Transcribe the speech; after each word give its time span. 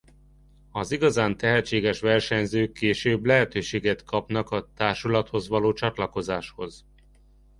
Az 0.71 0.91
igazán 0.91 1.37
tehetséges 1.37 1.99
versenyzők 1.99 2.71
később 2.73 3.25
lehetőséget 3.25 4.03
kapnak 4.03 4.49
a 4.49 4.69
társulathoz 4.73 5.47
való 5.47 5.73
csatlakozáshoz. 5.73 6.85